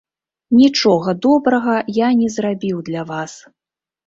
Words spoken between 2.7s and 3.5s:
для вас.